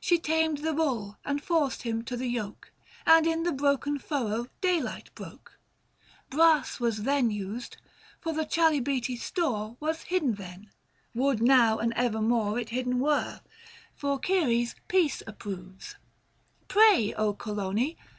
She 0.00 0.18
tamed 0.18 0.58
the 0.58 0.74
bull, 0.74 1.16
and 1.24 1.42
forced 1.42 1.80
him 1.84 2.04
to 2.04 2.14
the 2.14 2.26
yoke, 2.26 2.70
And 3.06 3.26
in 3.26 3.42
the 3.42 3.52
broken 3.52 3.98
furrow 3.98 4.48
daylight 4.60 5.08
broke. 5.14 5.58
450 6.30 6.36
Brass 6.36 6.78
was 6.78 7.02
then 7.04 7.30
used, 7.30 7.78
for 8.20 8.34
the 8.34 8.44
chalybeate 8.44 9.18
store 9.18 9.78
Was 9.80 10.02
hidden 10.02 10.34
then: 10.34 10.70
would 11.14 11.40
now 11.40 11.78
and 11.78 11.94
evermore 11.96 12.58
It 12.58 12.68
hidden 12.68 13.00
were; 13.00 13.40
for 13.94 14.20
Ceres 14.22 14.74
peace 14.90 15.22
approves; 15.26 15.96
Pray, 16.68 17.14
Coloni 17.16 17.96